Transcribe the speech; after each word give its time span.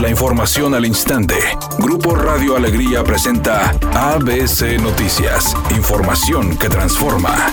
La 0.00 0.08
información 0.08 0.76
al 0.76 0.86
instante. 0.86 1.34
Grupo 1.80 2.14
Radio 2.14 2.56
Alegría 2.56 3.02
presenta 3.02 3.70
ABC 3.94 4.80
Noticias. 4.80 5.56
Información 5.76 6.56
que 6.56 6.68
transforma. 6.68 7.52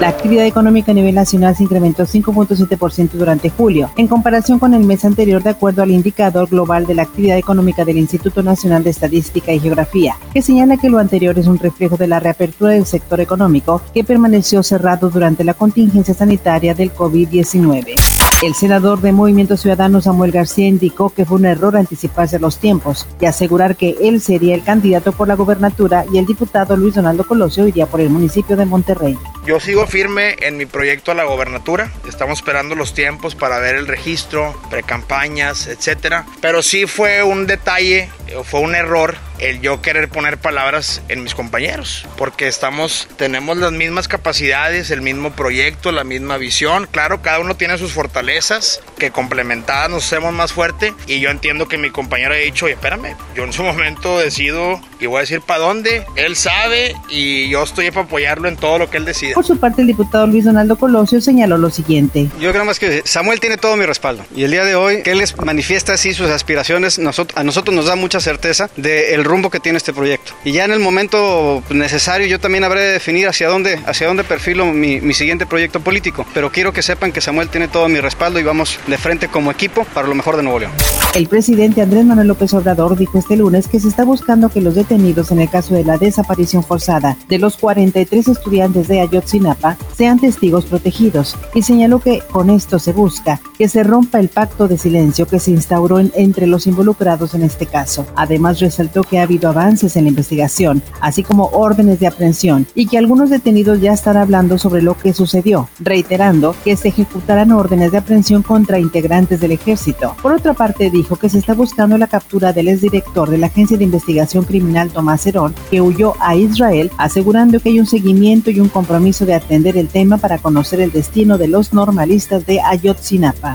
La 0.00 0.08
actividad 0.08 0.44
económica 0.44 0.90
a 0.90 0.94
nivel 0.94 1.14
nacional 1.14 1.54
se 1.56 1.62
incrementó 1.62 2.04
5.7% 2.04 3.10
durante 3.12 3.48
julio, 3.48 3.90
en 3.96 4.08
comparación 4.08 4.58
con 4.58 4.74
el 4.74 4.84
mes 4.84 5.04
anterior 5.04 5.42
de 5.42 5.50
acuerdo 5.50 5.82
al 5.82 5.92
indicador 5.92 6.48
global 6.48 6.84
de 6.86 6.94
la 6.94 7.02
actividad 7.02 7.38
económica 7.38 7.84
del 7.84 7.98
Instituto 7.98 8.42
Nacional 8.42 8.82
de 8.82 8.90
Estadística 8.90 9.52
y 9.52 9.60
Geografía, 9.60 10.16
que 10.32 10.42
señala 10.42 10.76
que 10.78 10.90
lo 10.90 10.98
anterior 10.98 11.38
es 11.38 11.46
un 11.46 11.58
reflejo 11.58 11.96
de 11.96 12.08
la 12.08 12.18
reapertura 12.18 12.72
del 12.72 12.86
sector 12.86 13.20
económico 13.20 13.82
que 13.94 14.04
permaneció 14.04 14.64
cerrado 14.64 15.10
durante 15.10 15.44
la 15.44 15.54
contingencia 15.54 16.14
sanitaria 16.14 16.74
del 16.74 16.92
COVID-19. 16.92 17.94
El 18.40 18.54
senador 18.54 19.00
de 19.00 19.10
Movimiento 19.10 19.56
Ciudadano 19.56 20.00
Samuel 20.00 20.30
García 20.30 20.68
indicó 20.68 21.10
que 21.10 21.24
fue 21.24 21.38
un 21.38 21.46
error 21.46 21.76
anticiparse 21.76 22.38
los 22.38 22.60
tiempos 22.60 23.08
y 23.20 23.26
asegurar 23.26 23.74
que 23.74 23.96
él 24.00 24.20
sería 24.20 24.54
el 24.54 24.62
candidato 24.62 25.10
por 25.10 25.26
la 25.26 25.34
gobernatura 25.34 26.04
y 26.12 26.18
el 26.18 26.26
diputado 26.26 26.76
Luis 26.76 26.94
Donaldo 26.94 27.26
Colosio 27.26 27.66
iría 27.66 27.86
por 27.86 28.00
el 28.00 28.10
municipio 28.10 28.56
de 28.56 28.64
Monterrey. 28.64 29.18
Yo 29.44 29.58
sigo 29.58 29.88
firme 29.88 30.36
en 30.38 30.56
mi 30.56 30.66
proyecto 30.66 31.10
a 31.10 31.14
la 31.16 31.24
gobernatura. 31.24 31.90
Estamos 32.08 32.38
esperando 32.38 32.76
los 32.76 32.94
tiempos 32.94 33.34
para 33.34 33.58
ver 33.58 33.74
el 33.74 33.88
registro, 33.88 34.54
precampañas, 34.70 35.66
etcétera. 35.66 36.24
Pero 36.40 36.62
sí 36.62 36.86
fue 36.86 37.24
un 37.24 37.48
detalle, 37.48 38.08
fue 38.44 38.60
un 38.60 38.74
error 38.74 39.16
el 39.38 39.60
yo 39.60 39.82
querer 39.82 40.08
poner 40.08 40.38
palabras 40.38 41.02
en 41.08 41.22
mis 41.22 41.34
compañeros, 41.34 42.06
porque 42.16 42.48
estamos, 42.48 43.08
tenemos 43.16 43.56
las 43.56 43.72
mismas 43.72 44.08
capacidades, 44.08 44.90
el 44.90 45.02
mismo 45.02 45.32
proyecto, 45.32 45.92
la 45.92 46.04
misma 46.04 46.36
visión. 46.36 46.88
Claro, 46.90 47.22
cada 47.22 47.38
uno 47.40 47.56
tiene 47.56 47.78
sus 47.78 47.92
fortalezas, 47.92 48.80
que 48.98 49.10
complementadas 49.10 49.90
nos 49.90 50.04
hacemos 50.04 50.32
más 50.32 50.52
fuerte. 50.52 50.92
Y 51.06 51.20
yo 51.20 51.30
entiendo 51.30 51.68
que 51.68 51.78
mi 51.78 51.90
compañero 51.90 52.34
ha 52.34 52.36
dicho, 52.36 52.66
oye, 52.66 52.74
espérame, 52.74 53.16
yo 53.34 53.44
en 53.44 53.52
su 53.52 53.62
momento 53.68 54.18
decido 54.18 54.80
y 55.00 55.06
voy 55.06 55.18
a 55.18 55.20
decir 55.20 55.40
para 55.40 55.60
dónde. 55.60 56.04
Él 56.16 56.36
sabe 56.36 56.94
y 57.08 57.48
yo 57.48 57.62
estoy 57.62 57.90
para 57.90 58.06
apoyarlo 58.06 58.48
en 58.48 58.56
todo 58.56 58.78
lo 58.78 58.90
que 58.90 58.98
él 58.98 59.04
decida. 59.04 59.34
Por 59.34 59.46
su 59.46 59.58
parte, 59.58 59.82
el 59.82 59.86
diputado 59.86 60.26
Luis 60.26 60.44
Donaldo 60.44 60.76
Colosio 60.76 61.20
señaló 61.20 61.58
lo 61.58 61.70
siguiente. 61.70 62.28
Yo 62.40 62.52
creo 62.52 62.64
más 62.64 62.78
que 62.78 63.02
Samuel 63.04 63.40
tiene 63.40 63.56
todo 63.56 63.76
mi 63.76 63.86
respaldo. 63.86 64.24
Y 64.34 64.44
el 64.44 64.50
día 64.50 64.64
de 64.64 64.74
hoy, 64.74 65.02
que 65.02 65.12
él 65.12 65.18
les 65.18 65.36
manifiesta 65.36 65.94
así 65.94 66.12
sus 66.14 66.28
aspiraciones, 66.28 66.98
a 66.98 67.44
nosotros 67.44 67.74
nos 67.74 67.86
da 67.86 67.96
mucha 67.96 68.20
certeza 68.20 68.70
del 68.76 69.24
rumbo 69.24 69.50
que 69.50 69.60
tiene 69.60 69.78
este 69.78 69.92
proyecto. 69.92 70.32
Y 70.44 70.52
ya 70.52 70.64
en 70.64 70.72
el 70.72 70.80
momento 70.80 71.62
necesario 71.70 72.26
yo 72.26 72.40
también 72.40 72.64
habré 72.64 72.80
de 72.80 72.92
definir 72.92 73.28
hacia 73.28 73.48
dónde, 73.48 73.80
hacia 73.86 74.06
dónde 74.06 74.24
perfilo 74.24 74.66
mi, 74.66 75.00
mi 75.00 75.14
siguiente 75.14 75.46
proyecto 75.46 75.80
político. 75.80 76.26
Pero 76.34 76.50
quiero 76.50 76.72
que 76.72 76.82
sepan 76.82 77.12
que 77.12 77.20
Samuel 77.20 77.48
tiene 77.48 77.68
todo 77.68 77.88
mi 77.88 78.00
respaldo 78.00 78.40
y 78.40 78.42
vamos 78.42 78.78
de 78.90 78.98
frente 78.98 79.28
como 79.28 79.50
equipo 79.50 79.84
para 79.84 80.08
lo 80.08 80.14
mejor 80.14 80.36
de 80.36 80.42
Nuevo 80.42 80.58
León. 80.58 80.72
El 81.14 81.26
presidente 81.26 81.80
Andrés 81.80 82.04
Manuel 82.04 82.28
López 82.28 82.52
Obrador 82.54 82.96
dijo 82.96 83.18
este 83.18 83.36
lunes 83.36 83.66
que 83.66 83.80
se 83.80 83.88
está 83.88 84.04
buscando 84.04 84.50
que 84.50 84.60
los 84.60 84.74
detenidos 84.74 85.32
en 85.32 85.40
el 85.40 85.48
caso 85.48 85.74
de 85.74 85.82
la 85.82 85.96
desaparición 85.96 86.62
forzada 86.62 87.16
de 87.28 87.38
los 87.38 87.56
43 87.56 88.28
estudiantes 88.28 88.88
de 88.88 89.00
Ayotzinapa 89.00 89.76
sean 89.96 90.20
testigos 90.20 90.66
protegidos 90.66 91.34
y 91.54 91.62
señaló 91.62 91.98
que 91.98 92.22
con 92.30 92.50
esto 92.50 92.78
se 92.78 92.92
busca 92.92 93.40
que 93.56 93.68
se 93.68 93.82
rompa 93.82 94.20
el 94.20 94.28
pacto 94.28 94.68
de 94.68 94.78
silencio 94.78 95.26
que 95.26 95.40
se 95.40 95.50
instauró 95.50 95.98
entre 95.98 96.46
los 96.46 96.68
involucrados 96.68 97.34
en 97.34 97.42
este 97.42 97.66
caso. 97.66 98.06
Además 98.14 98.60
resaltó 98.60 99.02
que 99.02 99.18
ha 99.18 99.22
habido 99.22 99.48
avances 99.48 99.96
en 99.96 100.04
la 100.04 100.10
investigación, 100.10 100.80
así 101.00 101.24
como 101.24 101.46
órdenes 101.46 101.98
de 101.98 102.06
aprehensión 102.06 102.66
y 102.74 102.86
que 102.86 102.98
algunos 102.98 103.30
detenidos 103.30 103.80
ya 103.80 103.92
están 103.92 104.16
hablando 104.16 104.58
sobre 104.58 104.82
lo 104.82 104.96
que 104.96 105.12
sucedió, 105.12 105.68
reiterando 105.80 106.54
que 106.62 106.76
se 106.76 106.88
ejecutarán 106.88 107.50
órdenes 107.50 107.90
de 107.90 107.98
aprehensión 107.98 108.42
contra 108.42 108.78
integrantes 108.78 109.40
del 109.40 109.52
ejército. 109.52 110.14
Por 110.22 110.32
otra 110.32 110.54
parte, 110.54 110.90
dijo 110.98 111.14
que 111.14 111.28
se 111.28 111.38
está 111.38 111.54
buscando 111.54 111.96
la 111.96 112.08
captura 112.08 112.52
del 112.52 112.66
exdirector 112.66 113.30
de 113.30 113.38
la 113.38 113.46
Agencia 113.46 113.78
de 113.78 113.84
Investigación 113.84 114.44
Criminal 114.44 114.90
Tomás 114.90 115.24
Herón, 115.26 115.54
que 115.70 115.80
huyó 115.80 116.14
a 116.18 116.34
Israel, 116.34 116.90
asegurando 116.98 117.60
que 117.60 117.68
hay 117.68 117.78
un 117.78 117.86
seguimiento 117.86 118.50
y 118.50 118.58
un 118.58 118.68
compromiso 118.68 119.24
de 119.24 119.34
atender 119.34 119.76
el 119.76 119.86
tema 119.86 120.18
para 120.18 120.38
conocer 120.38 120.80
el 120.80 120.90
destino 120.90 121.38
de 121.38 121.46
los 121.46 121.72
normalistas 121.72 122.46
de 122.46 122.60
Ayotzinapa. 122.60 123.54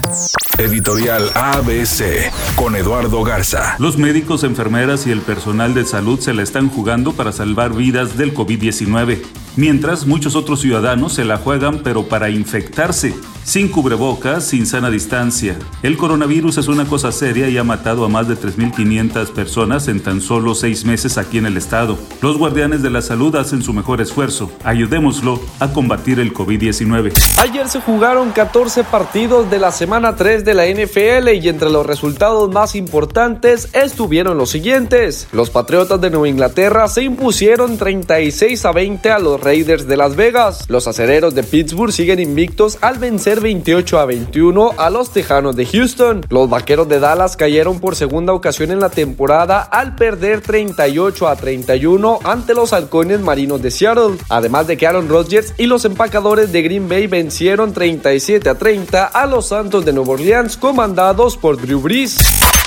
Editorial 0.58 1.32
ABC 1.36 2.32
con 2.56 2.78
Eduardo 2.78 3.24
Garza. 3.24 3.76
Los 3.78 3.98
médicos, 3.98 4.46
enfermeras 4.46 5.06
y 5.06 5.12
el 5.12 5.20
personal 5.20 5.74
de 5.74 5.84
salud 5.84 6.22
se 6.22 6.34
la 6.34 6.44
están 6.44 6.70
jugando 6.70 7.12
para 7.12 7.34
salvar 7.34 7.74
vidas 7.74 8.18
del 8.18 8.34
COVID-19 8.34 9.43
mientras 9.56 10.06
muchos 10.06 10.36
otros 10.36 10.62
ciudadanos 10.62 11.14
se 11.14 11.26
la 11.26 11.38
juegan 11.38 11.80
pero 11.84 12.08
para 12.08 12.30
infectarse, 12.30 13.14
sin 13.44 13.68
cubrebocas, 13.68 14.46
sin 14.46 14.66
sana 14.66 14.90
distancia. 14.90 15.58
El 15.82 15.98
coronavirus 15.98 16.58
es 16.58 16.68
una 16.68 16.86
cosa 16.86 17.12
seria 17.12 17.50
y 17.50 17.58
ha 17.58 17.64
matado 17.64 18.06
a 18.06 18.10
más 18.10 18.28
de 18.28 18.36
3.500 18.36 19.32
personas 19.32 19.88
en 19.88 20.02
tan 20.02 20.22
solo 20.22 20.56
seis 20.56 20.86
meses 20.86 21.18
aquí 21.18 21.38
en 21.38 21.46
el 21.46 21.58
estado. 21.58 21.98
Los 22.22 22.38
guardianes 22.38 22.82
de 22.82 22.90
la 22.90 23.02
salud 23.02 23.36
hacen 23.36 23.62
su 23.62 23.74
mejor 23.74 24.02
esfuerzo. 24.02 24.52
Ayudémoslo 24.64 25.40
a 25.60 25.74
combatir 25.74 26.20
el 26.20 26.34
COVID-19. 26.34 27.14
Ayer 27.40 27.68
se 27.68 27.82
jugaron 27.82 28.32
14 28.32 28.84
partidos 28.86 29.50
de 29.52 29.60
la 29.60 29.72
semana 29.72 30.16
3 30.16 30.46
de 30.46 30.54
la 30.54 30.66
NFL 30.66 31.30
y 31.30 31.50
entre 31.50 31.70
los 31.70 31.86
resultados 31.86 32.52
más 32.52 32.76
importantes 32.76 33.70
estuvieron 33.74 34.38
los 34.38 34.50
siguientes. 34.50 35.28
Los 35.32 35.50
Patriotas 35.50 36.00
de 36.00 36.10
Nueva 36.10 36.30
Inglaterra 36.30 36.88
se 36.88 37.04
impusieron 37.04 37.78
36 37.78 38.66
a 38.66 38.72
20 38.72 39.12
a 39.12 39.20
los 39.20 39.43
Raiders 39.44 39.88
de 39.88 39.98
Las 39.98 40.16
Vegas. 40.16 40.66
Los 40.70 40.88
acereros 40.88 41.36
de 41.36 41.44
Pittsburgh 41.44 41.92
siguen 41.92 42.20
invictos 42.20 42.78
al 42.82 42.98
vencer 42.98 43.42
28 43.42 44.00
a 44.00 44.06
21 44.06 44.72
a 44.78 44.90
los 44.90 45.12
Tejanos 45.12 45.56
de 45.56 45.66
Houston. 45.66 46.26
Los 46.30 46.50
Vaqueros 46.50 46.88
de 46.88 47.00
Dallas 47.00 47.38
cayeron 47.38 47.80
por 47.80 47.96
segunda 47.96 48.34
ocasión 48.34 48.72
en 48.72 48.80
la 48.80 48.90
temporada 48.90 49.62
al 49.62 49.96
perder 49.96 50.42
38 50.42 51.28
a 51.28 51.36
31 51.36 52.20
ante 52.24 52.54
los 52.54 52.74
Halcones 52.74 53.20
Marinos 53.20 53.62
de 53.62 53.72
Seattle. 53.72 54.18
Además 54.30 54.68
de 54.68 54.78
que 54.78 54.88
Aaron 54.88 55.10
Rodgers 55.10 55.54
y 55.58 55.68
los 55.68 55.86
empacadores 55.86 56.52
de 56.52 56.62
Green 56.62 56.88
Bay 56.88 57.08
vencieron 57.08 57.74
37 57.74 58.50
a 58.50 58.56
30 58.56 59.06
a 59.06 59.26
los 59.26 59.50
Santos 59.50 59.86
de 59.86 59.94
Nueva 59.94 60.14
Orleans 60.14 60.58
comandados 60.58 61.38
por 61.38 61.60
Drew 61.62 61.82
Brees. 61.82 62.18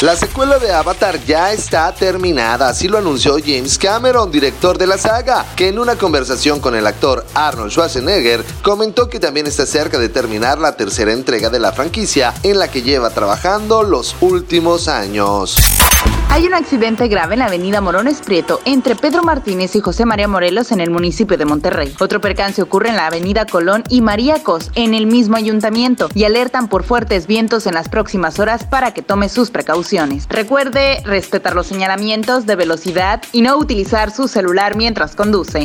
La 0.02 0.14
secuela 0.14 0.58
de 0.58 0.70
Avatar 0.70 1.18
ya 1.24 1.54
está 1.54 1.90
terminada, 1.94 2.68
así 2.68 2.86
lo 2.86 2.98
anunció 2.98 3.38
James 3.42 3.78
Cameron, 3.78 4.30
director 4.30 4.76
de 4.76 4.86
la 4.86 4.98
saga, 4.98 5.46
que 5.56 5.68
en 5.68 5.78
una 5.78 5.96
conversación 5.96 6.60
con 6.60 6.65
el 6.74 6.86
actor 6.86 7.24
Arnold 7.34 7.70
Schwarzenegger 7.70 8.44
comentó 8.62 9.08
que 9.08 9.20
también 9.20 9.46
está 9.46 9.66
cerca 9.66 9.98
de 9.98 10.08
terminar 10.08 10.58
la 10.58 10.76
tercera 10.76 11.12
entrega 11.12 11.50
de 11.50 11.60
la 11.60 11.72
franquicia 11.72 12.34
en 12.42 12.58
la 12.58 12.68
que 12.70 12.82
lleva 12.82 13.10
trabajando 13.10 13.82
los 13.82 14.16
últimos 14.20 14.88
años. 14.88 15.56
Hay 16.28 16.46
un 16.46 16.54
accidente 16.54 17.08
grave 17.08 17.34
en 17.34 17.38
la 17.38 17.46
avenida 17.46 17.80
Morones 17.80 18.20
Prieto 18.20 18.60
entre 18.64 18.94
Pedro 18.94 19.22
Martínez 19.22 19.74
y 19.76 19.80
José 19.80 20.04
María 20.04 20.28
Morelos 20.28 20.72
en 20.72 20.80
el 20.80 20.90
municipio 20.90 21.38
de 21.38 21.44
Monterrey. 21.46 21.94
Otro 22.00 22.20
percance 22.20 22.60
ocurre 22.60 22.90
en 22.90 22.96
la 22.96 23.06
avenida 23.06 23.46
Colón 23.46 23.84
y 23.88 24.00
María 24.00 24.42
Cos 24.42 24.70
en 24.74 24.92
el 24.92 25.06
mismo 25.06 25.36
ayuntamiento 25.36 26.08
y 26.14 26.24
alertan 26.24 26.68
por 26.68 26.82
fuertes 26.82 27.26
vientos 27.26 27.66
en 27.66 27.74
las 27.74 27.88
próximas 27.88 28.38
horas 28.38 28.64
para 28.64 28.92
que 28.92 29.02
tome 29.02 29.28
sus 29.28 29.50
precauciones. 29.50 30.26
Recuerde 30.28 31.00
respetar 31.04 31.54
los 31.54 31.68
señalamientos 31.68 32.44
de 32.44 32.56
velocidad 32.56 33.22
y 33.32 33.40
no 33.40 33.56
utilizar 33.56 34.10
su 34.10 34.28
celular 34.28 34.76
mientras 34.76 35.16
conduce. 35.16 35.64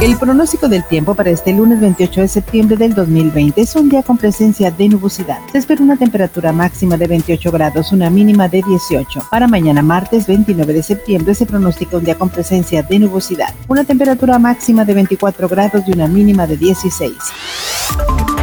El 0.00 0.16
pronóstico 0.16 0.68
del 0.68 0.84
tiempo 0.84 1.14
para 1.14 1.30
este 1.30 1.52
lunes 1.52 1.80
28 1.80 2.22
de 2.22 2.28
septiembre 2.28 2.76
del 2.76 2.94
2020 2.94 3.60
es 3.60 3.76
un 3.76 3.88
día 3.88 4.02
con 4.02 4.18
presencia 4.18 4.70
de 4.70 4.88
nubosidad. 4.88 5.38
Se 5.52 5.58
espera 5.58 5.82
una 5.82 5.96
temperatura 5.96 6.52
máxima 6.52 6.96
de 6.96 7.06
28 7.06 7.52
grados, 7.52 7.92
una 7.92 8.10
mínima 8.10 8.48
de 8.48 8.62
18. 8.62 9.28
Para 9.30 9.46
mañana 9.46 9.80
martes 10.02 10.26
29 10.26 10.72
de 10.72 10.82
septiembre 10.82 11.32
se 11.32 11.46
pronostica 11.46 11.96
un 11.96 12.04
día 12.04 12.16
con 12.16 12.28
presencia 12.28 12.82
de 12.82 12.98
nubosidad, 12.98 13.54
una 13.68 13.84
temperatura 13.84 14.36
máxima 14.36 14.84
de 14.84 14.94
24 14.94 15.48
grados 15.48 15.84
y 15.86 15.92
una 15.92 16.08
mínima 16.08 16.44
de 16.44 16.56
16. 16.56 17.12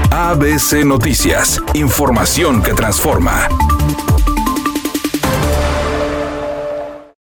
ABC 0.09 0.85
Noticias, 0.85 1.61
información 1.73 2.63
que 2.63 2.73
transforma. 2.73 3.49